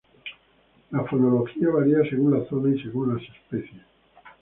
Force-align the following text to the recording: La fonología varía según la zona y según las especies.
La 0.89 1.03
fonología 1.03 1.69
varía 1.69 1.99
según 2.09 2.33
la 2.35 2.43
zona 2.49 2.73
y 2.75 2.81
según 2.81 3.13
las 3.13 3.21
especies. 3.35 3.83